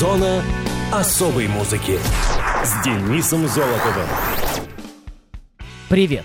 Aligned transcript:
Зона 0.00 0.42
особой 0.90 1.46
музыки 1.46 1.98
с 2.64 2.82
Денисом 2.82 3.46
Золотовым. 3.46 4.08
Привет! 5.90 6.24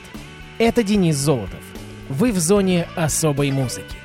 Это 0.59 0.81
Денис 0.81 1.17
Золотов. 1.17 1.59
Вы 2.07 2.31
в 2.31 2.39
зоне 2.39 2.87
особой 2.95 3.51
музыки. 3.51 3.97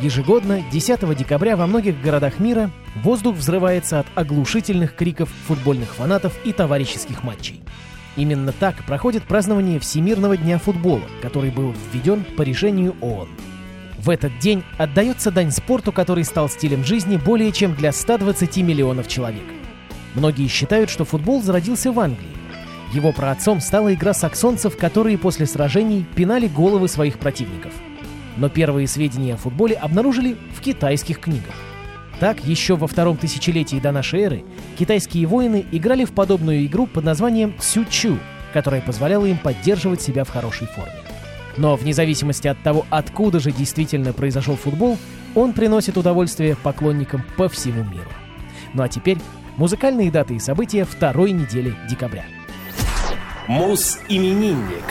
Ежегодно, 0.00 0.62
10 0.70 1.16
декабря 1.16 1.56
во 1.56 1.66
многих 1.66 2.00
городах 2.00 2.38
мира 2.38 2.70
воздух 3.02 3.34
взрывается 3.34 3.98
от 3.98 4.06
оглушительных 4.14 4.94
криков 4.94 5.28
футбольных 5.48 5.96
фанатов 5.96 6.34
и 6.44 6.52
товарищеских 6.52 7.24
матчей. 7.24 7.60
Именно 8.14 8.52
так 8.52 8.84
проходит 8.86 9.24
празднование 9.24 9.80
Всемирного 9.80 10.36
дня 10.36 10.60
футбола, 10.60 11.02
который 11.22 11.50
был 11.50 11.74
введен 11.92 12.22
по 12.36 12.42
решению 12.42 12.94
ООН. 13.00 13.28
В 13.98 14.10
этот 14.10 14.38
день 14.38 14.62
отдается 14.78 15.32
дань 15.32 15.50
спорту, 15.50 15.90
который 15.90 16.24
стал 16.24 16.48
стилем 16.48 16.84
жизни 16.84 17.16
более 17.16 17.50
чем 17.50 17.74
для 17.74 17.90
120 17.90 18.58
миллионов 18.58 19.08
человек. 19.08 19.44
Многие 20.14 20.46
считают, 20.46 20.88
что 20.88 21.04
футбол 21.04 21.42
зародился 21.42 21.90
в 21.92 21.98
Англии. 21.98 22.28
Его 22.92 23.12
праотцом 23.12 23.60
стала 23.60 23.92
игра 23.92 24.14
саксонцев, 24.14 24.76
которые 24.76 25.18
после 25.18 25.46
сражений 25.46 26.06
пинали 26.14 26.46
головы 26.46 26.88
своих 26.88 27.18
противников. 27.18 27.72
Но 28.36 28.48
первые 28.48 28.86
сведения 28.86 29.34
о 29.34 29.36
футболе 29.36 29.74
обнаружили 29.74 30.36
в 30.56 30.60
китайских 30.60 31.18
книгах. 31.18 31.54
Так, 32.20 32.44
еще 32.44 32.76
во 32.76 32.86
втором 32.86 33.16
тысячелетии 33.16 33.78
до 33.78 33.92
нашей 33.92 34.20
эры 34.20 34.44
китайские 34.78 35.26
воины 35.26 35.66
играли 35.72 36.04
в 36.04 36.12
подобную 36.12 36.64
игру 36.66 36.86
под 36.86 37.04
названием 37.04 37.54
«цю-чу», 37.60 38.18
которая 38.52 38.80
позволяла 38.80 39.26
им 39.26 39.38
поддерживать 39.38 40.00
себя 40.00 40.24
в 40.24 40.30
хорошей 40.30 40.68
форме. 40.68 41.07
Но 41.58 41.76
вне 41.76 41.92
зависимости 41.92 42.46
от 42.46 42.62
того, 42.62 42.86
откуда 42.88 43.40
же 43.40 43.50
действительно 43.50 44.12
произошел 44.12 44.56
футбол, 44.56 44.96
он 45.34 45.52
приносит 45.52 45.96
удовольствие 45.96 46.56
поклонникам 46.56 47.22
по 47.36 47.48
всему 47.48 47.84
миру. 47.84 48.10
Ну 48.74 48.82
а 48.82 48.88
теперь 48.88 49.18
музыкальные 49.56 50.10
даты 50.10 50.36
и 50.36 50.38
события 50.38 50.84
второй 50.84 51.32
недели 51.32 51.74
декабря. 51.90 52.24
Мус-именинник. 53.48 54.84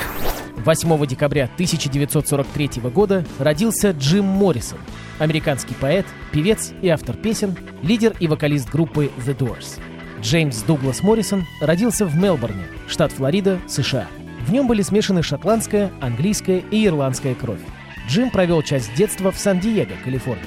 8 0.58 1.06
декабря 1.06 1.46
1943 1.46 2.82
года 2.94 3.24
родился 3.40 3.92
Джим 3.92 4.26
Моррисон, 4.26 4.80
американский 5.20 5.76
поэт, 5.76 6.06
певец 6.34 6.74
и 6.82 6.90
автор 6.90 7.16
песен, 7.16 7.56
лидер 7.82 8.14
и 8.20 8.28
вокалист 8.28 8.70
группы 8.70 9.10
The 9.26 9.38
Doors. 9.38 9.80
Джеймс 10.20 10.64
Дуглас 10.64 11.04
Моррисон 11.04 11.46
родился 11.62 12.06
в 12.06 12.18
Мелбурне, 12.18 12.66
штат 12.88 13.12
Флорида, 13.14 13.60
США. 13.68 14.08
В 14.48 14.52
нем 14.54 14.66
были 14.66 14.82
смешаны 14.82 15.24
шотландская, 15.24 15.92
английская 16.00 16.60
и 16.72 16.88
ирландская 16.88 17.36
кровь. 17.36 17.60
Джим 18.08 18.30
провел 18.30 18.62
часть 18.62 18.96
детства 18.96 19.34
в 19.34 19.38
Сан-Диего, 19.38 19.92
Калифорния. 20.06 20.46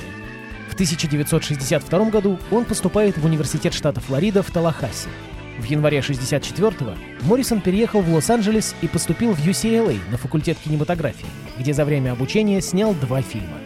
В 0.71 0.73
1962 0.73 2.05
году 2.09 2.39
он 2.51 2.65
поступает 2.65 3.19
в 3.19 3.27
университет 3.27 3.75
штата 3.75 4.01
Флорида 4.01 4.43
в 4.43 4.51
Талахасси. 4.51 5.11
В 5.59 5.65
январе 5.65 5.99
1964-го 5.99 6.95
Моррисон 7.27 7.61
переехал 7.61 8.01
в 8.01 8.11
Лос-Анджелес 8.15 8.75
и 8.81 8.89
поступил 8.89 9.35
в 9.35 9.47
UCLA 9.47 9.99
на 10.11 10.17
факультет 10.17 10.57
кинематографии, 10.65 11.29
где 11.59 11.75
за 11.75 11.85
время 11.85 12.13
обучения 12.13 12.63
снял 12.63 12.95
два 12.95 13.21
фильма. 13.21 13.59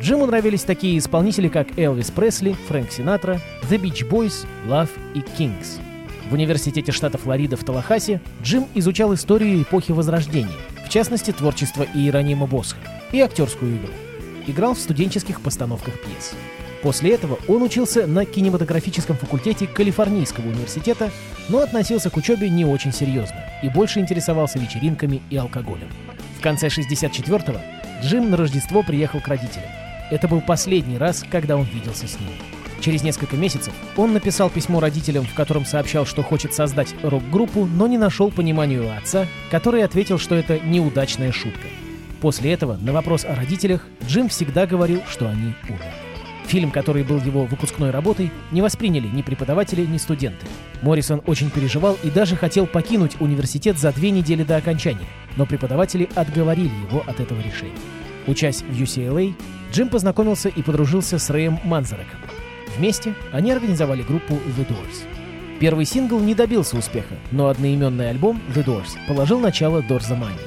Джиму 0.00 0.26
нравились 0.26 0.62
такие 0.62 0.98
исполнители, 0.98 1.48
как 1.48 1.76
Элвис 1.76 2.12
Пресли, 2.12 2.54
Фрэнк 2.68 2.92
Синатра, 2.92 3.40
The 3.68 3.80
Beach 3.80 4.08
Boys, 4.08 4.46
Love 4.68 4.90
и 5.14 5.18
Kings– 5.18 5.80
в 6.30 6.34
университете 6.34 6.92
штата 6.92 7.18
Флорида 7.18 7.56
в 7.56 7.64
Талахасе 7.64 8.20
Джим 8.42 8.66
изучал 8.74 9.12
историю 9.14 9.60
эпохи 9.62 9.90
Возрождения, 9.90 10.48
в 10.86 10.88
частности 10.88 11.32
творчество 11.32 11.84
Иеронима 11.92 12.46
Босха, 12.46 12.78
и 13.12 13.20
актерскую 13.20 13.76
игру. 13.76 13.92
Играл 14.46 14.74
в 14.74 14.78
студенческих 14.78 15.40
постановках 15.40 15.94
пьес. 16.00 16.32
После 16.82 17.12
этого 17.14 17.38
он 17.48 17.62
учился 17.62 18.06
на 18.06 18.24
кинематографическом 18.24 19.16
факультете 19.16 19.66
Калифорнийского 19.66 20.46
университета, 20.46 21.10
но 21.48 21.58
относился 21.58 22.08
к 22.10 22.16
учебе 22.16 22.48
не 22.48 22.64
очень 22.64 22.92
серьезно 22.92 23.44
и 23.62 23.68
больше 23.68 24.00
интересовался 24.00 24.58
вечеринками 24.58 25.20
и 25.30 25.36
алкоголем. 25.36 25.88
В 26.38 26.42
конце 26.42 26.68
64-го 26.68 27.60
Джим 28.02 28.30
на 28.30 28.36
Рождество 28.36 28.82
приехал 28.82 29.20
к 29.20 29.28
родителям. 29.28 29.68
Это 30.10 30.26
был 30.26 30.40
последний 30.40 30.96
раз, 30.96 31.24
когда 31.30 31.56
он 31.56 31.64
виделся 31.64 32.08
с 32.08 32.18
ними. 32.18 32.59
Через 32.80 33.02
несколько 33.02 33.36
месяцев 33.36 33.74
он 33.96 34.12
написал 34.12 34.48
письмо 34.48 34.80
родителям, 34.80 35.24
в 35.24 35.34
котором 35.34 35.66
сообщал, 35.66 36.06
что 36.06 36.22
хочет 36.22 36.54
создать 36.54 36.94
рок-группу, 37.02 37.66
но 37.66 37.86
не 37.86 37.98
нашел 37.98 38.30
понимания 38.30 38.80
у 38.80 38.90
отца, 38.90 39.26
который 39.50 39.84
ответил, 39.84 40.18
что 40.18 40.34
это 40.34 40.58
неудачная 40.60 41.30
шутка. 41.30 41.68
После 42.20 42.52
этого 42.52 42.76
на 42.76 42.92
вопрос 42.92 43.24
о 43.24 43.34
родителях 43.34 43.86
Джим 44.06 44.28
всегда 44.28 44.66
говорил, 44.66 45.02
что 45.08 45.28
они 45.28 45.54
умерли. 45.68 45.92
Фильм, 46.46 46.70
который 46.70 47.04
был 47.04 47.20
его 47.20 47.44
выпускной 47.44 47.90
работой, 47.90 48.32
не 48.50 48.60
восприняли 48.60 49.06
ни 49.06 49.22
преподаватели, 49.22 49.86
ни 49.86 49.98
студенты. 49.98 50.46
Моррисон 50.82 51.22
очень 51.26 51.50
переживал 51.50 51.96
и 52.02 52.10
даже 52.10 52.34
хотел 52.34 52.66
покинуть 52.66 53.20
университет 53.20 53.78
за 53.78 53.92
две 53.92 54.10
недели 54.10 54.42
до 54.42 54.56
окончания, 54.56 55.06
но 55.36 55.46
преподаватели 55.46 56.08
отговорили 56.14 56.72
его 56.88 57.04
от 57.06 57.20
этого 57.20 57.40
решения. 57.40 57.78
Учась 58.26 58.62
в 58.62 58.72
UCLA, 58.72 59.34
Джим 59.72 59.88
познакомился 59.88 60.48
и 60.48 60.62
подружился 60.62 61.18
с 61.18 61.30
Рэем 61.30 61.60
Манзареком, 61.64 62.18
Вместе 62.76 63.14
они 63.32 63.52
организовали 63.52 64.02
группу 64.02 64.34
The 64.34 64.66
Doors. 64.66 65.06
Первый 65.58 65.84
сингл 65.84 66.18
не 66.20 66.34
добился 66.34 66.76
успеха, 66.76 67.14
но 67.30 67.48
одноименный 67.48 68.10
альбом 68.10 68.40
The 68.54 68.64
Doors 68.64 68.96
положил 69.06 69.40
начало 69.40 69.82
дорзомании. 69.82 70.38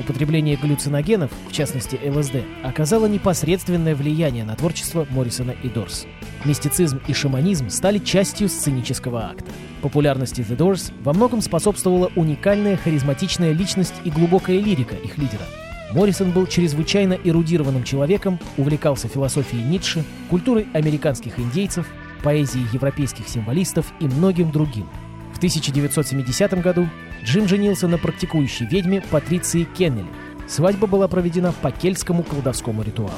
Употребление 0.00 0.56
галлюциногенов, 0.56 1.30
в 1.48 1.52
частности 1.52 2.00
ЛСД, 2.02 2.36
оказало 2.64 3.06
непосредственное 3.06 3.94
влияние 3.94 4.44
на 4.44 4.56
творчество 4.56 5.06
Моррисона 5.10 5.54
и 5.62 5.68
Дорс. 5.68 6.06
Мистицизм 6.46 7.00
и 7.06 7.12
шаманизм 7.12 7.68
стали 7.68 7.98
частью 7.98 8.48
сценического 8.48 9.26
акта. 9.26 9.44
Популярности 9.82 10.40
The 10.40 10.56
Doors 10.56 10.92
во 11.02 11.12
многом 11.12 11.42
способствовала 11.42 12.10
уникальная 12.16 12.78
харизматичная 12.78 13.52
личность 13.52 13.94
и 14.04 14.10
глубокая 14.10 14.58
лирика 14.58 14.96
их 14.96 15.18
лидера– 15.18 15.44
Моррисон 15.92 16.30
был 16.30 16.46
чрезвычайно 16.46 17.14
эрудированным 17.14 17.84
человеком, 17.84 18.38
увлекался 18.56 19.08
философией 19.08 19.64
Ницше, 19.64 20.04
культурой 20.28 20.68
американских 20.72 21.38
индейцев, 21.38 21.86
поэзией 22.22 22.66
европейских 22.72 23.28
символистов 23.28 23.92
и 23.98 24.04
многим 24.04 24.52
другим. 24.52 24.88
В 25.34 25.38
1970 25.38 26.62
году 26.62 26.88
Джим 27.24 27.48
женился 27.48 27.88
на 27.88 27.98
практикующей 27.98 28.66
ведьме 28.66 29.02
Патриции 29.10 29.64
Кеннелли. 29.64 30.06
Свадьба 30.46 30.86
была 30.86 31.08
проведена 31.08 31.52
по 31.52 31.70
кельтскому 31.70 32.22
колдовскому 32.22 32.82
ритуалу. 32.82 33.14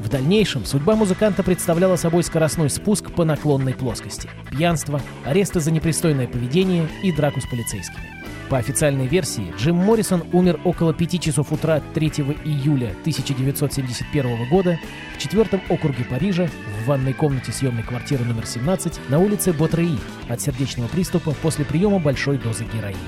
В 0.00 0.08
дальнейшем 0.08 0.64
судьба 0.64 0.96
музыканта 0.96 1.42
представляла 1.42 1.96
собой 1.96 2.24
скоростной 2.24 2.70
спуск 2.70 3.12
по 3.12 3.24
наклонной 3.24 3.74
плоскости, 3.74 4.28
пьянство, 4.50 5.00
аресты 5.24 5.60
за 5.60 5.70
непристойное 5.70 6.26
поведение 6.26 6.88
и 7.04 7.12
драку 7.12 7.40
с 7.40 7.46
полицейскими. 7.46 8.21
По 8.52 8.58
официальной 8.58 9.06
версии, 9.06 9.50
Джим 9.56 9.76
Моррисон 9.76 10.24
умер 10.30 10.60
около 10.64 10.92
5 10.92 11.18
часов 11.18 11.52
утра 11.52 11.80
3 11.94 12.08
июля 12.44 12.90
1971 13.00 14.46
года 14.50 14.78
в 15.16 15.18
четвертом 15.18 15.62
округе 15.70 16.04
Парижа 16.04 16.50
в 16.82 16.86
ванной 16.86 17.14
комнате 17.14 17.50
съемной 17.50 17.82
квартиры 17.82 18.26
номер 18.26 18.44
17 18.44 19.08
на 19.08 19.20
улице 19.20 19.54
Ботреи 19.54 19.98
от 20.28 20.42
сердечного 20.42 20.88
приступа 20.88 21.34
после 21.40 21.64
приема 21.64 21.98
большой 21.98 22.36
дозы 22.36 22.64
героина. 22.64 22.98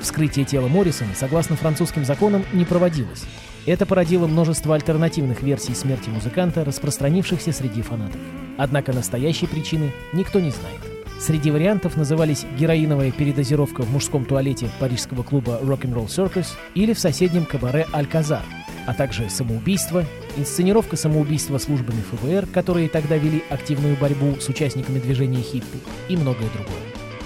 Вскрытие 0.00 0.44
тела 0.44 0.66
Моррисона, 0.66 1.14
согласно 1.14 1.54
французским 1.54 2.04
законам, 2.04 2.44
не 2.52 2.64
проводилось. 2.64 3.22
Это 3.66 3.86
породило 3.86 4.26
множество 4.26 4.74
альтернативных 4.74 5.42
версий 5.42 5.74
смерти 5.74 6.10
музыканта, 6.10 6.64
распространившихся 6.64 7.52
среди 7.52 7.82
фанатов. 7.82 8.20
Однако 8.58 8.92
настоящей 8.92 9.46
причины 9.46 9.92
никто 10.12 10.40
не 10.40 10.50
знает. 10.50 10.91
Среди 11.22 11.52
вариантов 11.52 11.96
назывались 11.96 12.44
героиновая 12.58 13.12
передозировка 13.12 13.82
в 13.82 13.92
мужском 13.92 14.24
туалете 14.24 14.68
парижского 14.80 15.22
клуба 15.22 15.60
Rock'n'Roll 15.62 16.08
Circus 16.08 16.48
или 16.74 16.94
в 16.94 16.98
соседнем 16.98 17.44
кабаре 17.44 17.86
«Альказар», 17.92 18.42
а 18.88 18.92
также 18.92 19.30
самоубийство, 19.30 20.04
инсценировка 20.36 20.96
самоубийства 20.96 21.58
службами 21.58 22.02
ФБР, 22.10 22.46
которые 22.46 22.88
тогда 22.88 23.18
вели 23.18 23.44
активную 23.50 23.96
борьбу 23.96 24.34
с 24.40 24.48
участниками 24.48 24.98
движения 24.98 25.42
хиппи 25.42 25.78
и 26.08 26.16
многое 26.16 26.50
другое. 26.56 26.82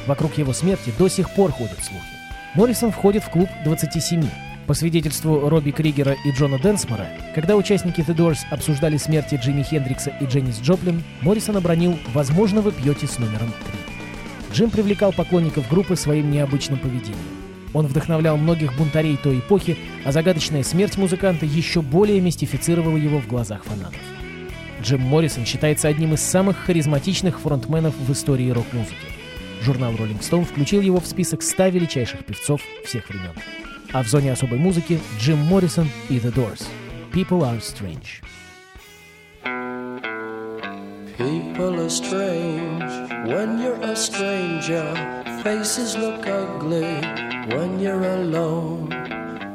Вокруг 0.07 0.37
его 0.37 0.53
смерти 0.53 0.93
до 0.99 1.09
сих 1.09 1.35
пор 1.35 1.53
ходят 1.53 1.83
слухи. 1.83 2.05
Моррисон 2.55 2.93
входит 2.93 3.25
в 3.25 3.31
клуб 3.31 3.49
27. 3.65 4.25
По 4.67 4.75
свидетельству 4.75 5.49
Робби 5.49 5.71
Кригера 5.71 6.17
и 6.25 6.33
Джона 6.33 6.59
Денсмора, 6.59 7.07
когда 7.37 7.55
участники 7.55 8.01
The 8.01 8.17
Doors 8.17 8.39
обсуждали 8.51 8.97
смерти 8.97 9.37
Джимми 9.37 9.63
Хендрикса 9.63 10.13
и 10.21 10.27
Дженнис 10.27 10.61
Джоплин, 10.61 11.05
Моррисон 11.21 11.57
обронил 11.57 11.97
«Возможно, 12.13 12.63
вы 12.63 12.73
пьете 12.73 13.07
с 13.07 13.21
номером 13.21 13.53
3». 14.51 14.55
Джим 14.55 14.71
привлекал 14.71 15.13
поклонников 15.13 15.69
группы 15.69 15.95
своим 15.95 16.33
необычным 16.33 16.81
поведением. 16.81 17.17
Он 17.75 17.87
вдохновлял 17.87 18.37
многих 18.37 18.77
бунтарей 18.77 19.17
той 19.17 19.39
эпохи, 19.39 19.77
а 20.05 20.11
загадочная 20.11 20.65
смерть 20.65 20.97
музыканта 20.97 21.47
еще 21.47 21.81
более 21.81 22.21
мистифицировала 22.21 22.97
его 22.97 23.21
в 23.21 23.29
глазах 23.29 23.65
фанатов. 23.65 24.01
Джим 24.83 25.01
Моррисон 25.03 25.47
считается 25.47 25.87
одним 25.87 26.15
из 26.15 26.23
самых 26.23 26.57
харизматичных 26.57 27.39
фронтменов 27.41 27.95
в 27.97 28.13
истории 28.13 28.51
рок-музыки. 28.51 28.97
Журнал 29.63 29.93
Rolling 29.93 30.21
Stone 30.21 30.45
включил 30.45 30.81
его 30.81 30.99
в 31.01 31.07
список 31.07 31.43
100 31.43 31.69
величайших 31.69 32.25
певцов 32.25 32.61
всех 32.85 33.09
времен. 33.09 33.33
А 33.96 34.04
в 34.04 34.08
зоне 34.08 34.32
особой 34.32 34.58
музыки 34.58 35.00
Джим 35.20 35.40
Моррисон 35.40 35.90
и 36.10 36.18
The 36.18 36.34
Doors. 36.34 36.68
People 37.12 37.44
are 37.44 37.60
strange. 37.60 38.22
People 41.18 41.80
are 41.80 41.90
strange 41.90 42.92
when 43.28 43.60
you're 43.60 43.82
a 43.82 43.96
stranger. 43.96 44.96
Faces 45.44 45.96
look 45.98 46.26
ugly 46.26 47.02
when 47.54 47.80
you're 47.80 48.04
alone. 48.04 48.90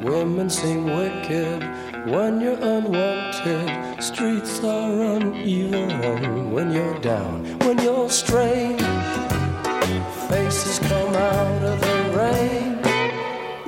Women 0.03 0.51
seem 0.51 0.85
wicked 0.85 1.63
when 2.07 2.41
you're 2.41 2.61
unwanted. 2.61 4.03
Streets 4.03 4.63
are 4.63 5.17
uneven 5.17 6.53
when 6.53 6.71
you're 6.71 6.99
down. 7.01 7.45
When 7.61 7.79
you're 7.79 8.11
strange, 8.11 8.81
faces 10.29 10.79
come 10.81 11.15
out 11.15 11.63
of 11.65 11.81
the 11.81 11.87
rain. 11.87 11.90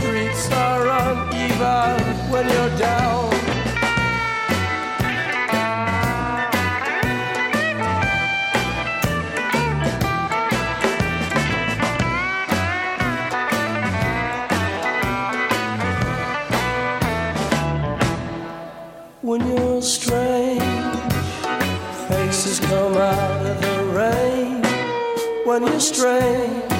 Streets 0.00 0.50
are 0.52 0.88
uneven 0.88 2.30
when 2.30 2.48
you're 2.48 2.78
down. 2.78 3.30
when 19.20 19.46
you're 19.46 19.82
strange. 19.82 20.62
Faces 22.08 22.58
come 22.58 22.96
out 22.96 23.46
of 23.46 23.60
the 23.60 23.84
rain 23.94 24.62
when 25.44 25.66
you're 25.66 25.78
strange. 25.78 26.79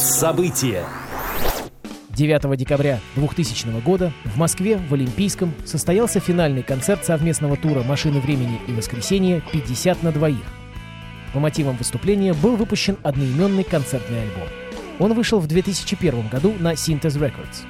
Муз-события. 0.00 0.86
9 2.08 2.56
декабря 2.56 3.00
2000 3.16 3.82
года 3.82 4.14
в 4.24 4.38
Москве 4.38 4.78
в 4.78 4.94
Олимпийском 4.94 5.52
состоялся 5.66 6.20
финальный 6.20 6.62
концерт 6.62 7.04
совместного 7.04 7.58
тура 7.58 7.82
«Машины 7.82 8.18
времени 8.18 8.58
и 8.66 8.72
воскресенье 8.72 9.42
50 9.52 10.02
на 10.02 10.10
двоих». 10.10 10.46
По 11.34 11.38
мотивам 11.38 11.76
выступления 11.76 12.32
был 12.32 12.56
выпущен 12.56 12.96
одноименный 13.02 13.62
концертный 13.62 14.22
альбом. 14.22 14.48
Он 15.00 15.12
вышел 15.12 15.38
в 15.38 15.46
2001 15.46 16.28
году 16.28 16.54
на 16.58 16.72
Synthes 16.72 17.18
Records. 17.18 17.66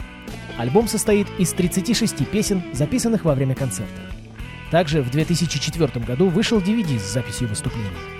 Альбом 0.57 0.87
состоит 0.87 1.27
из 1.37 1.53
36 1.53 2.29
песен, 2.29 2.63
записанных 2.73 3.25
во 3.25 3.35
время 3.35 3.57
концерта. 3.57 4.03
Также 4.71 5.03
в 5.03 5.11
2004 5.11 6.05
году 6.05 6.29
вышел 6.29 6.61
DVD 6.61 6.97
с 6.97 7.13
записью 7.13 7.49
выступления. 7.49 8.20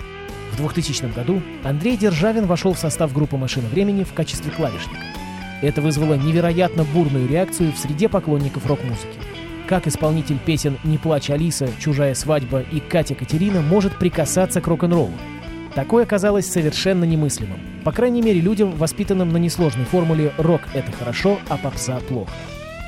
В 0.51 0.57
2000 0.57 1.13
году 1.15 1.41
Андрей 1.63 1.95
Державин 1.95 2.45
вошел 2.45 2.73
в 2.73 2.79
состав 2.79 3.13
группы 3.13 3.37
«Машина 3.37 3.67
времени» 3.69 4.03
в 4.03 4.13
качестве 4.13 4.51
клавишника. 4.51 4.99
Это 5.61 5.81
вызвало 5.81 6.15
невероятно 6.15 6.83
бурную 6.83 7.27
реакцию 7.27 7.71
в 7.71 7.77
среде 7.77 8.09
поклонников 8.09 8.65
рок-музыки. 8.65 9.17
Как 9.67 9.87
исполнитель 9.87 10.37
песен 10.37 10.77
«Не 10.83 10.97
плачь, 10.97 11.29
Алиса», 11.29 11.69
«Чужая 11.79 12.13
свадьба» 12.15 12.61
и 12.61 12.81
«Катя 12.81 13.15
Катерина» 13.15 13.61
может 13.61 13.97
прикасаться 13.97 14.59
к 14.59 14.67
рок-н-роллу? 14.67 15.13
Такое 15.75 16.05
казалось 16.05 16.51
совершенно 16.51 17.05
немыслимым. 17.05 17.59
По 17.85 17.93
крайней 17.93 18.21
мере, 18.21 18.41
людям, 18.41 18.71
воспитанным 18.71 19.29
на 19.29 19.37
несложной 19.37 19.85
формуле 19.85 20.33
«рок— 20.37 20.61
это 20.73 20.91
хорошо, 20.91 21.39
а 21.47 21.55
попса— 21.55 21.99
плохо». 22.09 22.33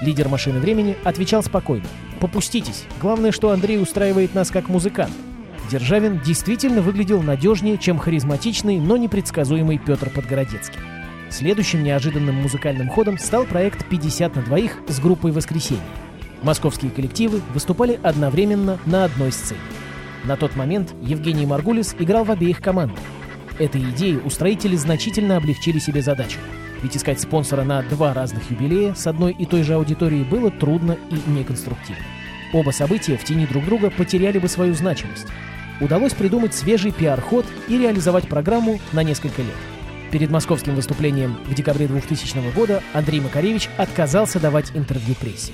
Лидер 0.01 0.27
«Машины 0.27 0.59
времени» 0.59 0.97
отвечал 1.05 1.41
спокойно. 1.43 1.85
«Попуститесь. 2.19 2.83
Главное, 2.99 3.31
что 3.31 3.51
Андрей 3.51 3.81
устраивает 3.81 4.35
нас 4.35 4.51
как 4.51 4.67
музыкант». 4.67 5.13
Державин 5.71 6.19
действительно 6.19 6.81
выглядел 6.81 7.21
надежнее, 7.21 7.77
чем 7.77 7.97
харизматичный, 7.97 8.79
но 8.79 8.97
непредсказуемый 8.97 9.77
Петр 9.77 10.09
Подгородецкий. 10.09 10.79
Следующим 11.29 11.83
неожиданным 11.83 12.35
музыкальным 12.35 12.89
ходом 12.89 13.17
стал 13.17 13.45
проект 13.45 13.91
«50 13.91 14.35
на 14.35 14.41
двоих» 14.43 14.77
с 14.87 14.99
группой 14.99 15.31
«Воскресенье». 15.31 15.83
Московские 16.43 16.91
коллективы 16.91 17.41
выступали 17.53 17.99
одновременно 18.03 18.77
на 18.85 19.05
одной 19.05 19.31
сцене. 19.31 19.61
На 20.25 20.35
тот 20.35 20.55
момент 20.55 20.93
Евгений 21.01 21.45
Маргулис 21.45 21.95
играл 21.97 22.23
в 22.25 22.31
обеих 22.31 22.61
командах. 22.61 22.99
Этой 23.57 23.81
идеей 23.81 24.17
устроители 24.17 24.75
значительно 24.75 25.37
облегчили 25.37 25.79
себе 25.79 26.01
задачу. 26.01 26.39
Ведь 26.81 26.97
искать 26.97 27.21
спонсора 27.21 27.63
на 27.63 27.81
два 27.83 28.13
разных 28.13 28.51
юбилея 28.51 28.93
с 28.93 29.07
одной 29.07 29.31
и 29.31 29.45
той 29.45 29.63
же 29.63 29.73
аудиторией 29.73 30.23
было 30.23 30.51
трудно 30.51 30.97
и 31.09 31.29
неконструктивно. 31.31 32.03
Оба 32.53 32.69
события 32.69 33.17
в 33.17 33.23
тени 33.23 33.47
друг 33.47 33.65
друга 33.65 33.89
потеряли 33.89 34.37
бы 34.37 34.47
свою 34.47 34.75
значимость. 34.75 35.25
Удалось 35.81 36.13
придумать 36.13 36.53
свежий 36.53 36.91
пиар-ход 36.91 37.45
и 37.67 37.77
реализовать 37.77 38.29
программу 38.29 38.79
на 38.93 39.03
несколько 39.03 39.41
лет. 39.41 39.55
Перед 40.11 40.29
московским 40.29 40.75
выступлением 40.75 41.39
в 41.47 41.55
декабре 41.55 41.87
2000 41.87 42.53
года 42.55 42.83
Андрей 42.93 43.19
Макаревич 43.19 43.69
отказался 43.77 44.39
давать 44.39 44.71
интервью 44.75 45.15
прессе. 45.15 45.51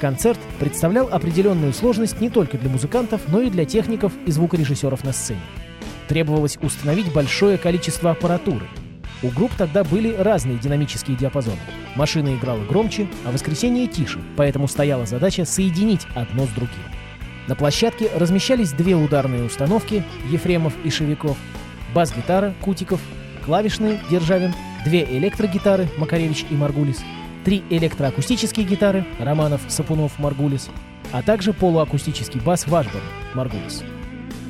Концерт 0.00 0.38
представлял 0.58 1.08
определенную 1.12 1.74
сложность 1.74 2.20
не 2.20 2.30
только 2.30 2.56
для 2.56 2.70
музыкантов, 2.70 3.20
но 3.28 3.42
и 3.42 3.50
для 3.50 3.66
техников 3.66 4.12
и 4.24 4.30
звукорежиссеров 4.30 5.04
на 5.04 5.12
сцене. 5.12 5.40
Требовалось 6.08 6.56
установить 6.62 7.12
большое 7.12 7.58
количество 7.58 8.12
аппаратуры. 8.12 8.66
У 9.22 9.28
групп 9.28 9.52
тогда 9.56 9.82
были 9.82 10.14
разные 10.14 10.58
динамические 10.58 11.16
диапазоны. 11.16 11.58
Машина 11.96 12.34
играла 12.36 12.62
громче, 12.64 13.08
а 13.24 13.32
воскресенье 13.32 13.88
тише, 13.88 14.20
поэтому 14.36 14.68
стояла 14.68 15.06
задача 15.06 15.44
соединить 15.44 16.06
одно 16.14 16.46
с 16.46 16.50
другим. 16.50 16.78
На 17.48 17.56
площадке 17.56 18.10
размещались 18.14 18.72
две 18.72 18.94
ударные 18.94 19.42
установки 19.42 20.04
Ефремов 20.30 20.74
и 20.84 20.90
Шевиков, 20.90 21.36
бас-гитара 21.94 22.54
Кутиков, 22.60 23.00
клавишные 23.44 24.00
Державин, 24.10 24.54
две 24.84 25.04
электрогитары 25.04 25.88
Макаревич 25.96 26.44
и 26.50 26.54
Маргулис, 26.54 27.02
три 27.44 27.64
электроакустические 27.70 28.66
гитары 28.66 29.04
Романов, 29.18 29.62
Сапунов, 29.68 30.18
Маргулис, 30.18 30.68
а 31.10 31.22
также 31.22 31.52
полуакустический 31.52 32.40
бас 32.40 32.66
Вашборн, 32.66 33.04
Маргулис. 33.34 33.82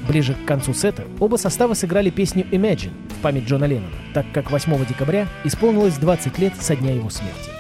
Ближе 0.09 0.35
к 0.35 0.47
концу 0.47 0.73
сета 0.73 1.05
оба 1.21 1.37
состава 1.37 1.75
сыграли 1.75 2.09
песню 2.09 2.47
Imagine 2.51 2.93
в 3.11 3.21
память 3.21 3.45
Джона 3.45 3.67
Леннона, 3.67 3.93
так 4.15 4.25
как 4.33 4.51
8 4.51 4.87
декабря 4.87 5.29
исполнилось 5.45 5.99
20 5.99 6.39
лет 6.39 6.55
со 6.59 6.75
дня 6.75 6.95
его 6.95 7.11
смерти. 7.11 7.51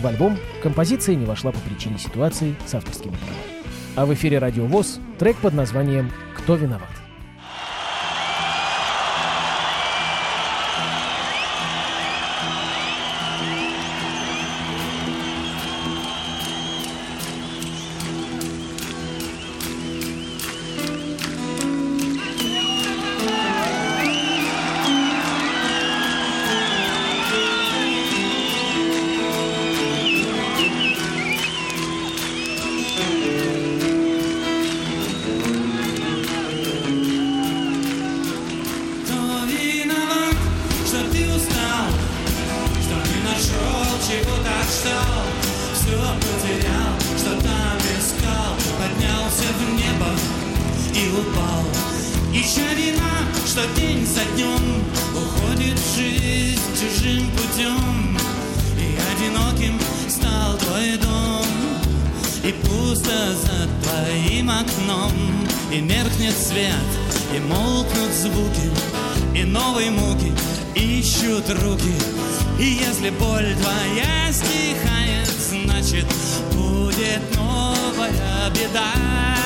В 0.00 0.06
альбом 0.06 0.36
композиция 0.64 1.14
не 1.14 1.26
вошла 1.26 1.52
по 1.52 1.60
причине 1.60 1.98
ситуации 1.98 2.56
с 2.66 2.74
авторскими 2.74 3.12
правами. 3.12 3.52
А 3.94 4.04
в 4.04 4.12
эфире 4.14 4.38
Радио 4.38 4.66
ВОЗ 4.66 4.98
трек 5.20 5.36
под 5.36 5.54
названием 5.54 6.10
«Кто 6.36 6.56
виноват?». 6.56 7.01
Пусто 62.92 63.34
за 63.34 63.68
твоим 63.82 64.50
окном, 64.50 65.12
и 65.72 65.80
меркнет 65.80 66.36
свет, 66.36 66.74
и 67.34 67.38
молкнут 67.40 68.12
звуки, 68.12 68.70
и 69.34 69.44
новые 69.44 69.90
муки 69.90 70.30
ищут 70.74 71.48
руки. 71.62 71.94
И 72.58 72.64
если 72.86 73.08
боль 73.10 73.54
твоя 73.62 74.30
стихает, 74.30 75.28
значит 75.50 76.04
будет 76.52 77.22
новая 77.34 78.50
беда. 78.50 79.41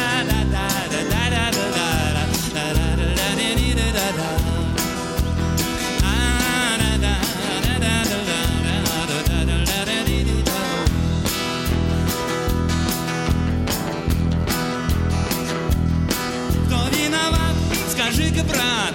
Брат, 18.48 18.94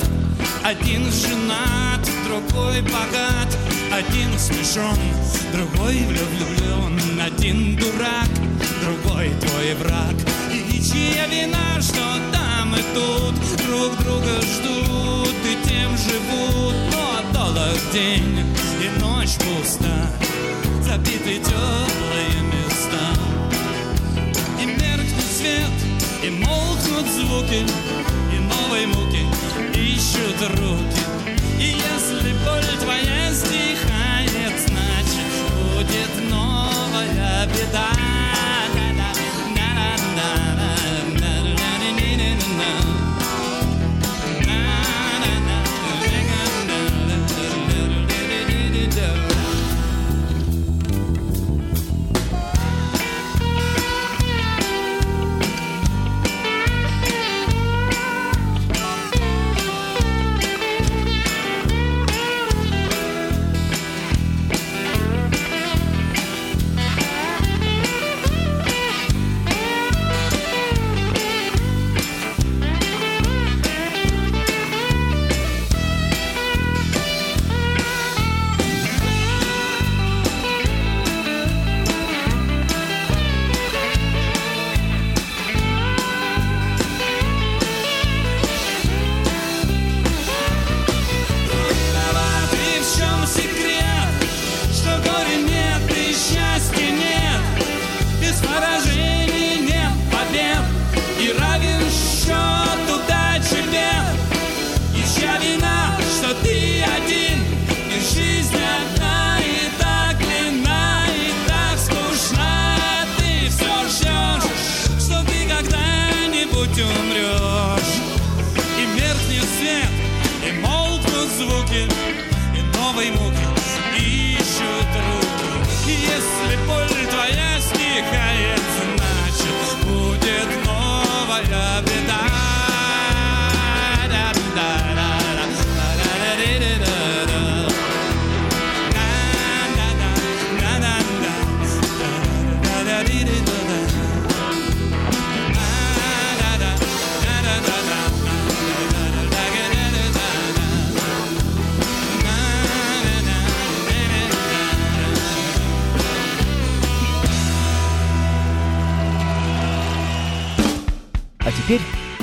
один 0.64 1.12
женат, 1.12 2.02
другой 2.26 2.82
богат, 2.82 3.58
один 3.92 4.38
смешон, 4.40 4.98
другой 5.54 5.98
влюблен, 6.06 7.00
один 7.22 7.76
дурак, 7.76 8.30
другой 8.82 9.32
твой 9.42 9.74
враг. 9.76 10.16
И 10.52 10.82
чья 10.82 11.28
вина, 11.28 11.82
что 11.82 12.04
там 12.32 12.76
и 12.76 12.82
тут 12.94 13.36
друг 13.66 13.98
друга 14.04 14.42
ждут 14.42 15.36
и 15.46 15.68
тем 15.68 15.98
живут, 15.98 16.76
но 16.92 17.34
долг 17.34 17.80
день 17.94 18.46
и 18.82 19.00
ночь 19.00 19.36
пуста, 19.36 20.10
забиты 20.84 21.40
теплые 21.40 22.36
места. 22.52 23.06
И 24.62 24.66
меркнет 24.66 25.32
свет, 25.38 25.72
и 26.24 26.30
молкнут 26.30 27.08
звуки, 27.08 27.66
и 28.34 28.40
новые 28.40 28.88
муки 28.88 29.11
ищут 29.82 30.40
руки. 30.58 31.02
И 31.60 31.64
если 31.64 32.34
боль 32.46 32.80
твоя 32.80 33.34
стихает, 33.34 34.54
значит 34.68 35.32
будет 35.76 36.30
новая 36.30 37.48
беда. 37.48 37.90
Виноват, 38.76 39.18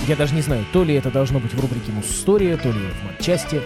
я 0.09 0.17
даже 0.17 0.35
не 0.35 0.41
знаю, 0.41 0.65
то 0.73 0.85
ли 0.85 0.95
это 0.95 1.11
должно 1.11 1.38
быть 1.38 1.53
в 1.53 1.61
рубрике 1.61 1.93
«Муз-история», 1.93 2.57
то 2.57 2.71
ли 2.71 2.79
в 2.79 3.05
матчасти, 3.05 3.61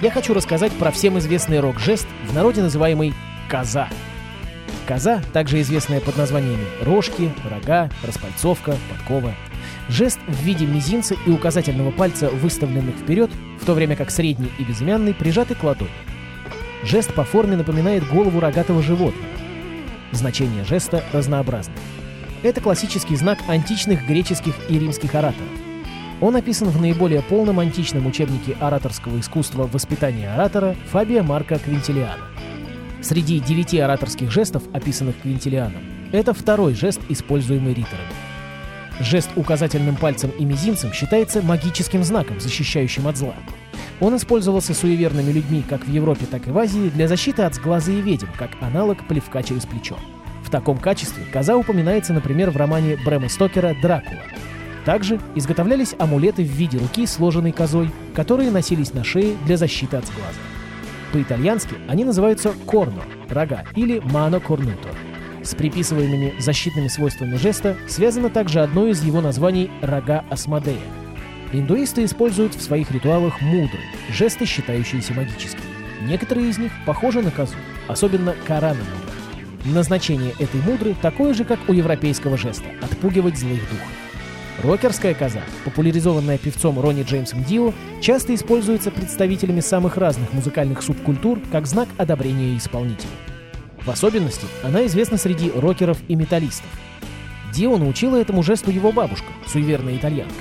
я 0.00 0.10
хочу 0.10 0.32
рассказать 0.32 0.72
про 0.72 0.90
всем 0.90 1.18
известный 1.18 1.60
рок-жест, 1.60 2.06
в 2.28 2.34
народе 2.34 2.62
называемый 2.62 3.12
«коза». 3.50 3.88
Коза, 4.86 5.22
также 5.34 5.60
известная 5.60 6.00
под 6.00 6.16
названиями 6.16 6.64
рожки, 6.80 7.30
рога, 7.48 7.90
распальцовка, 8.02 8.74
подкова. 8.90 9.34
Жест 9.88 10.18
в 10.26 10.42
виде 10.42 10.66
мизинца 10.66 11.14
и 11.26 11.30
указательного 11.30 11.90
пальца, 11.90 12.30
выставленных 12.30 12.96
вперед, 12.96 13.30
в 13.60 13.66
то 13.66 13.74
время 13.74 13.94
как 13.94 14.10
средний 14.10 14.50
и 14.58 14.64
безымянный 14.64 15.12
прижаты 15.12 15.54
к 15.54 15.62
ладони. 15.62 15.90
Жест 16.84 17.12
по 17.12 17.22
форме 17.22 17.56
напоминает 17.56 18.08
голову 18.08 18.40
рогатого 18.40 18.82
животного. 18.82 19.28
Значение 20.10 20.64
жеста 20.64 21.04
разнообразно. 21.12 21.74
Это 22.42 22.60
классический 22.60 23.14
знак 23.14 23.38
античных 23.46 24.06
греческих 24.06 24.54
и 24.68 24.78
римских 24.78 25.14
ораторов. 25.14 25.61
Он 26.22 26.36
описан 26.36 26.68
в 26.68 26.80
наиболее 26.80 27.20
полном 27.20 27.58
античном 27.58 28.06
учебнике 28.06 28.56
ораторского 28.60 29.18
искусства 29.18 29.68
«Воспитание 29.70 30.32
оратора» 30.32 30.76
Фабия 30.92 31.24
Марка 31.24 31.58
Квинтилиана. 31.58 32.22
Среди 33.02 33.40
девяти 33.40 33.80
ораторских 33.80 34.30
жестов, 34.30 34.62
описанных 34.72 35.20
Квинтилианом, 35.20 35.82
это 36.12 36.32
второй 36.32 36.74
жест, 36.74 37.00
используемый 37.08 37.74
риторами. 37.74 38.06
Жест 39.00 39.30
указательным 39.34 39.96
пальцем 39.96 40.30
и 40.38 40.44
мизинцем 40.44 40.92
считается 40.92 41.42
магическим 41.42 42.04
знаком, 42.04 42.38
защищающим 42.38 43.08
от 43.08 43.16
зла. 43.16 43.34
Он 43.98 44.16
использовался 44.16 44.74
суеверными 44.74 45.32
людьми 45.32 45.64
как 45.68 45.84
в 45.84 45.90
Европе, 45.90 46.26
так 46.30 46.46
и 46.46 46.52
в 46.52 46.58
Азии 46.58 46.88
для 46.90 47.08
защиты 47.08 47.42
от 47.42 47.56
сглаза 47.56 47.90
и 47.90 48.00
ведьм, 48.00 48.28
как 48.38 48.50
аналог 48.60 49.08
плевка 49.08 49.42
через 49.42 49.66
плечо. 49.66 49.96
В 50.44 50.50
таком 50.50 50.78
качестве 50.78 51.24
коза 51.24 51.56
упоминается, 51.56 52.12
например, 52.12 52.52
в 52.52 52.56
романе 52.56 52.96
Брэма 53.04 53.28
Стокера 53.28 53.74
«Дракула». 53.82 54.22
Также 54.84 55.20
изготовлялись 55.34 55.94
амулеты 55.98 56.42
в 56.42 56.48
виде 56.48 56.78
руки, 56.78 57.06
сложенной 57.06 57.52
козой, 57.52 57.90
которые 58.14 58.50
носились 58.50 58.92
на 58.92 59.04
шее 59.04 59.36
для 59.46 59.56
защиты 59.56 59.96
от 59.96 60.06
сглаза. 60.06 60.38
По-итальянски 61.12 61.74
они 61.88 62.04
называются 62.04 62.52
корно– 62.66 63.02
рога 63.28 63.64
или 63.76 64.00
мано 64.00 64.40
корнуто. 64.40 64.88
С 65.42 65.54
приписываемыми 65.54 66.34
защитными 66.38 66.88
свойствами 66.88 67.36
жеста 67.36 67.76
связано 67.88 68.30
также 68.30 68.60
одно 68.60 68.86
из 68.86 69.02
его 69.02 69.20
названий 69.20 69.70
«рога 69.82 70.24
Асмодея». 70.30 70.78
Индуисты 71.52 72.04
используют 72.04 72.54
в 72.54 72.62
своих 72.62 72.90
ритуалах 72.90 73.40
мудры– 73.40 73.80
жесты, 74.10 74.46
считающиеся 74.46 75.12
магическими. 75.12 75.62
Некоторые 76.02 76.48
из 76.48 76.58
них 76.58 76.72
похожи 76.86 77.20
на 77.20 77.30
козу, 77.30 77.54
особенно 77.88 78.34
карана 78.46 78.80
мудра. 78.80 79.76
Назначение 79.76 80.32
этой 80.38 80.60
мудры 80.62 80.96
такое 81.02 81.34
же, 81.34 81.44
как 81.44 81.58
у 81.68 81.72
европейского 81.72 82.36
жеста– 82.36 82.64
отпугивать 82.82 83.38
злых 83.38 83.60
духов. 83.60 84.01
Рокерская 84.62 85.12
коза, 85.12 85.40
популяризованная 85.64 86.38
певцом 86.38 86.78
Ронни 86.78 87.02
Джеймсом 87.02 87.42
Дио, 87.42 87.72
часто 88.00 88.32
используется 88.32 88.92
представителями 88.92 89.58
самых 89.58 89.96
разных 89.96 90.32
музыкальных 90.32 90.82
субкультур 90.82 91.40
как 91.50 91.66
знак 91.66 91.88
одобрения 91.98 92.56
исполнителя. 92.56 93.10
В 93.84 93.90
особенности 93.90 94.46
она 94.62 94.86
известна 94.86 95.16
среди 95.16 95.50
рокеров 95.50 95.98
и 96.06 96.14
металлистов. 96.14 96.68
Дио 97.52 97.76
научила 97.76 98.14
этому 98.14 98.44
жесту 98.44 98.70
его 98.70 98.92
бабушка, 98.92 99.26
суеверная 99.48 99.96
итальянка. 99.96 100.32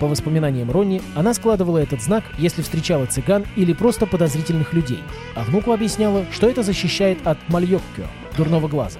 По 0.00 0.06
воспоминаниям 0.06 0.70
Ронни, 0.70 1.02
она 1.14 1.34
складывала 1.34 1.76
этот 1.76 2.00
знак, 2.00 2.24
если 2.38 2.62
встречала 2.62 3.04
цыган 3.04 3.44
или 3.56 3.74
просто 3.74 4.06
подозрительных 4.06 4.72
людей, 4.72 5.00
а 5.34 5.44
внуку 5.44 5.72
объясняла, 5.72 6.24
что 6.32 6.48
это 6.48 6.62
защищает 6.62 7.18
от 7.26 7.36
мальёккё, 7.48 8.06
дурного 8.34 8.66
глаза. 8.68 8.98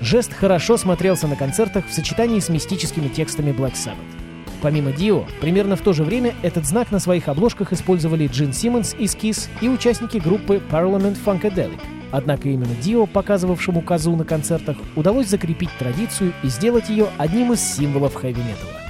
Жест 0.00 0.32
хорошо 0.32 0.76
смотрелся 0.76 1.26
на 1.28 1.36
концертах 1.36 1.86
в 1.86 1.92
сочетании 1.92 2.40
с 2.40 2.48
мистическими 2.48 3.08
текстами 3.08 3.50
Black 3.50 3.74
Sabbath. 3.74 4.24
Помимо 4.60 4.92
Дио, 4.92 5.26
примерно 5.40 5.76
в 5.76 5.82
то 5.82 5.92
же 5.92 6.04
время 6.04 6.34
этот 6.42 6.66
знак 6.66 6.90
на 6.90 6.98
своих 6.98 7.28
обложках 7.28 7.72
использовали 7.72 8.26
Джин 8.26 8.52
Симмонс 8.52 8.94
из 8.98 9.14
Kiss 9.14 9.48
и 9.60 9.68
участники 9.68 10.16
группы 10.16 10.60
Parliament 10.70 11.18
Funkadelic. 11.24 11.80
Однако 12.12 12.48
именно 12.48 12.74
Дио, 12.80 13.06
показывавшему 13.06 13.82
козу 13.82 14.16
на 14.16 14.24
концертах, 14.24 14.76
удалось 14.96 15.28
закрепить 15.28 15.70
традицию 15.78 16.32
и 16.42 16.48
сделать 16.48 16.88
ее 16.88 17.08
одним 17.18 17.52
из 17.52 17.60
символов 17.60 18.14
хэви-металла. 18.14 18.80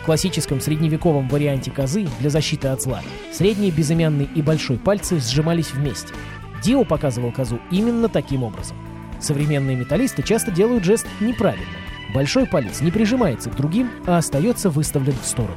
В 0.00 0.04
классическом 0.04 0.60
средневековом 0.60 1.28
варианте 1.28 1.70
козы 1.70 2.06
для 2.20 2.30
защиты 2.30 2.68
от 2.68 2.82
зла 2.82 3.00
средний, 3.32 3.70
безымянный 3.70 4.28
и 4.34 4.42
большой 4.42 4.78
пальцы 4.78 5.18
сжимались 5.18 5.72
вместе. 5.72 6.12
Дио 6.62 6.84
показывал 6.84 7.32
козу 7.32 7.60
именно 7.70 8.08
таким 8.08 8.42
образом. 8.42 8.76
Современные 9.24 9.74
металлисты 9.74 10.22
часто 10.22 10.50
делают 10.50 10.84
жест 10.84 11.06
неправильно. 11.18 11.64
Большой 12.12 12.44
палец 12.46 12.82
не 12.82 12.90
прижимается 12.90 13.48
к 13.48 13.56
другим, 13.56 13.90
а 14.06 14.18
остается 14.18 14.68
выставлен 14.68 15.14
в 15.14 15.26
сторону. 15.26 15.56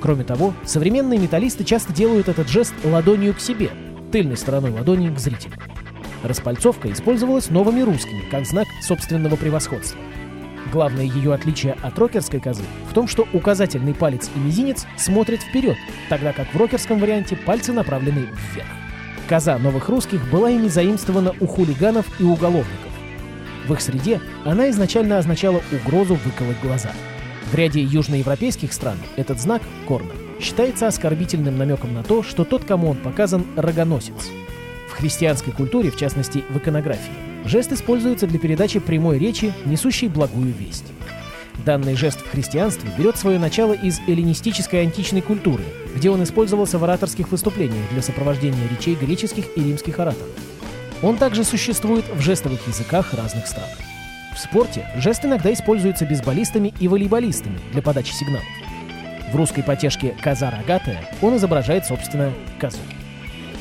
Кроме 0.00 0.22
того, 0.22 0.54
современные 0.64 1.18
металлисты 1.18 1.64
часто 1.64 1.92
делают 1.92 2.28
этот 2.28 2.48
жест 2.48 2.72
ладонью 2.84 3.34
к 3.34 3.40
себе, 3.40 3.70
тыльной 4.12 4.36
стороной 4.36 4.70
ладони 4.70 5.12
к 5.12 5.18
зрителю. 5.18 5.54
Распальцовка 6.22 6.92
использовалась 6.92 7.50
новыми 7.50 7.80
русскими, 7.80 8.22
как 8.30 8.46
знак 8.46 8.68
собственного 8.80 9.34
превосходства. 9.34 9.98
Главное 10.70 11.06
ее 11.06 11.34
отличие 11.34 11.72
от 11.82 11.98
рокерской 11.98 12.38
козы 12.38 12.62
в 12.88 12.94
том, 12.94 13.08
что 13.08 13.26
указательный 13.32 13.94
палец 13.94 14.30
и 14.32 14.38
мизинец 14.38 14.86
смотрят 14.96 15.40
вперед, 15.40 15.76
тогда 16.08 16.32
как 16.32 16.54
в 16.54 16.56
рокерском 16.56 17.00
варианте 17.00 17.34
пальцы 17.34 17.72
направлены 17.72 18.28
вверх. 18.52 18.85
Коза 19.28 19.58
новых 19.58 19.88
русских 19.88 20.30
была 20.30 20.50
ими 20.50 20.68
заимствована 20.68 21.34
у 21.40 21.46
хулиганов 21.46 22.06
и 22.20 22.22
уголовников. 22.22 22.92
В 23.66 23.72
их 23.72 23.80
среде 23.80 24.20
она 24.44 24.70
изначально 24.70 25.18
означала 25.18 25.60
угрозу 25.72 26.14
выколоть 26.14 26.60
глаза. 26.62 26.90
В 27.50 27.54
ряде 27.54 27.82
южноевропейских 27.82 28.72
стран 28.72 28.96
этот 29.16 29.40
знак, 29.40 29.62
корна, 29.88 30.12
считается 30.40 30.86
оскорбительным 30.86 31.58
намеком 31.58 31.92
на 31.94 32.04
то, 32.04 32.22
что 32.22 32.44
тот, 32.44 32.64
кому 32.64 32.90
он 32.90 32.96
показан, 32.98 33.44
рогоносец. 33.56 34.30
В 34.88 34.92
христианской 34.92 35.52
культуре, 35.52 35.90
в 35.90 35.96
частности 35.96 36.44
в 36.48 36.58
иконографии, 36.58 37.12
Жест 37.44 37.72
используется 37.72 38.26
для 38.26 38.40
передачи 38.40 38.80
прямой 38.80 39.18
речи, 39.18 39.52
несущей 39.64 40.08
благую 40.08 40.52
весть. 40.52 40.92
Данный 41.64 41.96
жест 41.96 42.20
в 42.20 42.30
христианстве 42.30 42.90
берет 42.96 43.16
свое 43.16 43.38
начало 43.38 43.72
из 43.72 44.00
эллинистической 44.06 44.82
античной 44.82 45.22
культуры, 45.22 45.64
где 45.94 46.10
он 46.10 46.22
использовался 46.22 46.78
в 46.78 46.84
ораторских 46.84 47.30
выступлениях 47.30 47.88
для 47.90 48.02
сопровождения 48.02 48.68
речей 48.68 48.94
греческих 48.94 49.46
и 49.56 49.62
римских 49.62 49.98
ораторов. 49.98 50.28
Он 51.02 51.16
также 51.16 51.44
существует 51.44 52.04
в 52.14 52.20
жестовых 52.20 52.66
языках 52.66 53.12
разных 53.14 53.46
стран. 53.46 53.68
В 54.34 54.38
спорте 54.38 54.86
жест 54.96 55.24
иногда 55.24 55.52
используется 55.52 56.04
бейсболистами 56.04 56.74
и 56.78 56.88
волейболистами 56.88 57.58
для 57.72 57.82
подачи 57.82 58.12
сигналов. 58.12 58.44
В 59.32 59.36
русской 59.36 59.62
потешке 59.62 60.14
«коза 60.22 60.50
рогатая» 60.50 61.10
он 61.20 61.36
изображает, 61.36 61.86
собственно, 61.86 62.32
козу. 62.60 62.78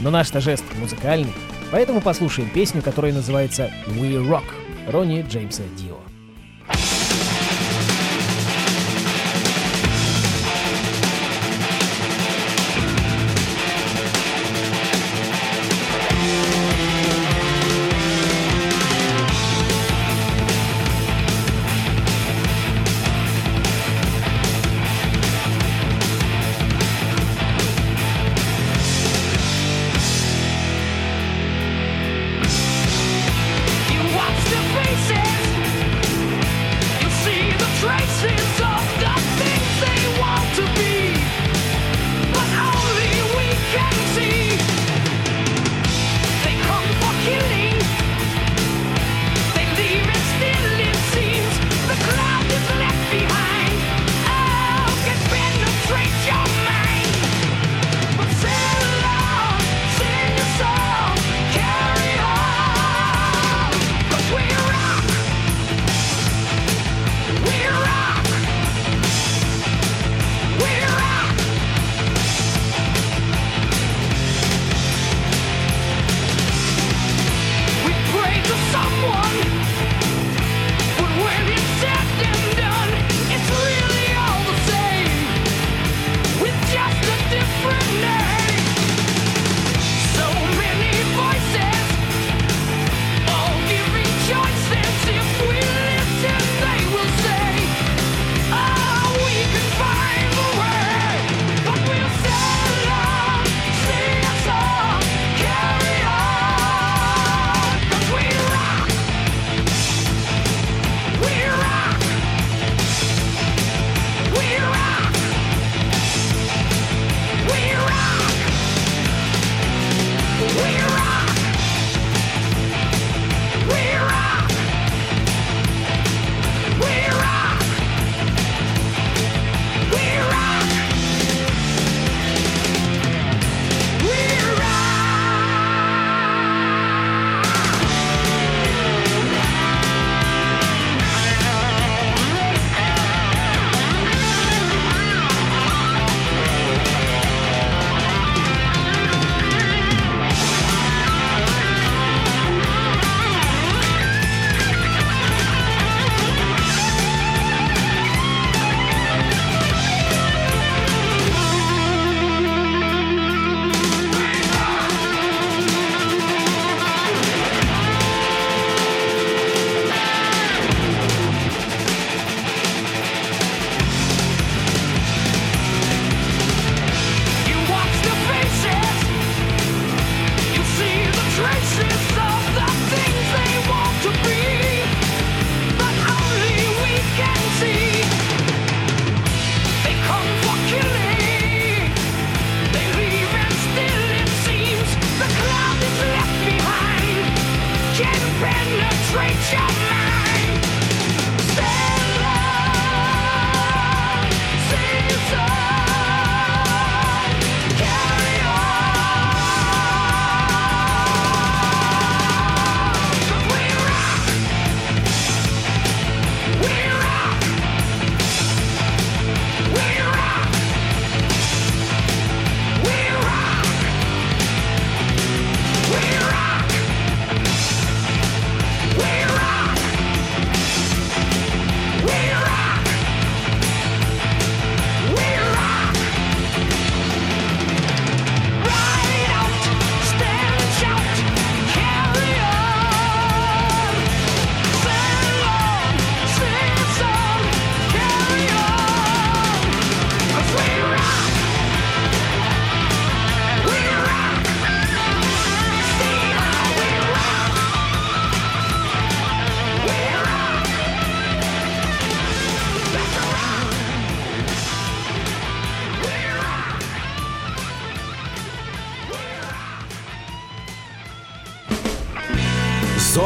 Но 0.01 0.11
наш-то 0.11 0.41
жест 0.41 0.63
музыкальный, 0.79 1.33
Поэтому 1.71 2.01
послушаем 2.01 2.49
песню, 2.49 2.81
которая 2.81 3.13
называется 3.13 3.71
«We 3.87 4.25
Rock» 4.25 4.45
Ронни 4.87 5.25
Джеймса 5.27 5.63
Дио. 5.77 6.14